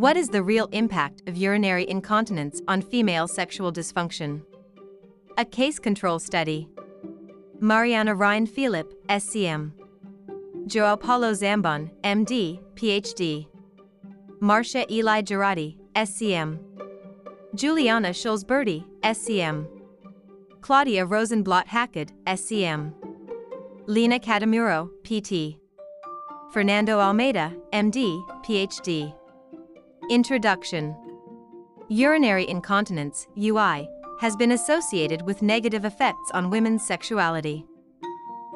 [0.00, 4.40] What is the real impact of urinary incontinence on female sexual dysfunction?
[5.36, 6.70] A case control study.
[7.60, 9.72] Mariana Ryan Philip, SCM.
[10.66, 13.46] Joao Paulo Zambon, MD, PhD.
[14.40, 16.58] Marcia Eli Girardi, SCM.
[17.54, 19.66] Juliana Schulz Burti, SCM.
[20.62, 22.94] Claudia Rosenblatt Hacad, SCM.
[23.86, 25.58] Lena Catamuro, PT.
[26.54, 29.14] Fernando Almeida, MD, PhD.
[30.08, 30.96] Introduction
[31.88, 33.88] Urinary incontinence, UI,
[34.20, 37.66] has been associated with negative effects on women's sexuality.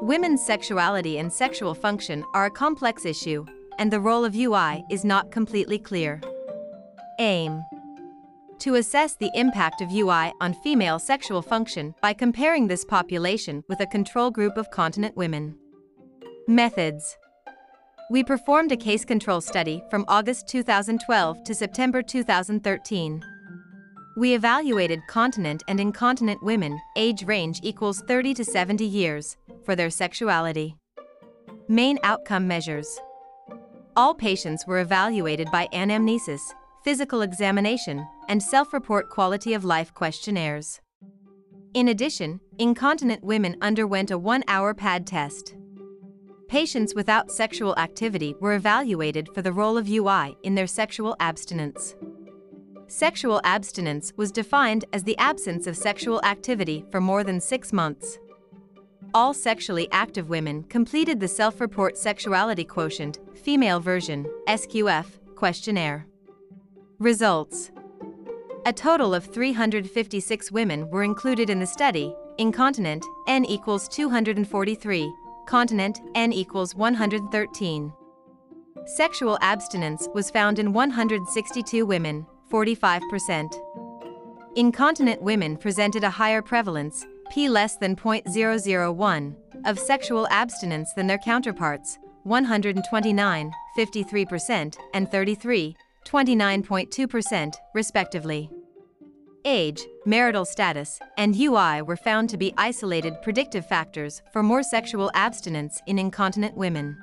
[0.00, 3.44] Women's sexuality and sexual function are a complex issue,
[3.78, 6.20] and the role of UI is not completely clear.
[7.18, 7.62] Aim
[8.60, 13.80] to assess the impact of UI on female sexual function by comparing this population with
[13.80, 15.56] a control group of continent women.
[16.48, 17.18] Methods
[18.10, 23.22] We performed a case control study from August 2012 to September 2013.
[24.18, 29.88] We evaluated continent and incontinent women, age range equals 30 to 70 years, for their
[29.88, 30.76] sexuality.
[31.66, 33.00] Main outcome measures
[33.96, 36.42] All patients were evaluated by anamnesis,
[36.84, 40.78] physical examination, and self-report quality of life questionnaires.
[41.72, 45.56] In addition, incontinent women underwent a one-hour pad test.
[46.54, 51.96] Patients without sexual activity were evaluated for the role of UI in their sexual abstinence.
[52.86, 58.20] Sexual abstinence was defined as the absence of sexual activity for more than six months.
[59.12, 66.06] All sexually active women completed the Self-Report Sexuality Quotient, female version, SQF, questionnaire.
[67.00, 67.72] Results
[68.64, 75.12] A total of 356 women were included in the study, incontinent, N equals 243,
[75.46, 77.92] continent, N equals 113.
[78.86, 83.54] Sexual abstinence was found in 162 women, 45%.
[84.56, 89.34] Incontinent women presented a higher prevalence, P less than 0.001,
[89.64, 95.76] of sexual abstinence than their counterparts, 129, 53%, and 33,
[96.06, 98.50] 29.2%, respectively.
[99.46, 105.10] Age, marital status, and UI were found to be isolated predictive factors for more sexual
[105.12, 106.96] abstinence in incontinent women.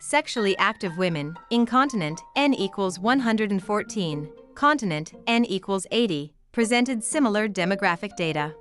[0.00, 8.52] Sexually active women, incontinent, N equals 114, continent, N equals 80, presented similar demographic data.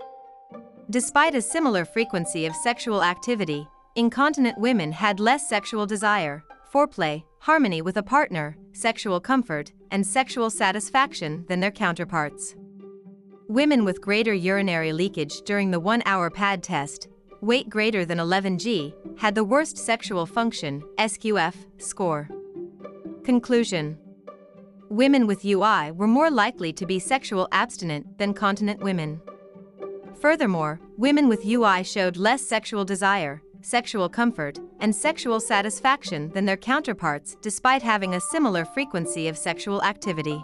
[0.92, 7.81] Despite a similar frequency of sexual activity, incontinent women had less sexual desire, foreplay, harmony
[7.81, 12.56] with a partner, sexual comfort, and sexual satisfaction than their counterparts.
[13.50, 17.09] Women with greater urinary leakage during the one hour pad test,
[17.42, 22.30] weight greater than 11g, had the worst sexual function SQF score.
[23.26, 23.98] Conclusion
[24.90, 29.22] Women with UI were more likely to be sexual abstinent than continent women.
[30.22, 36.56] Furthermore, women with UI showed less sexual desire, sexual comfort, and sexual satisfaction than their
[36.56, 40.42] counterparts despite having a similar frequency of sexual activity.